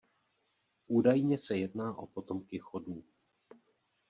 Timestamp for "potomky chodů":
2.07-3.03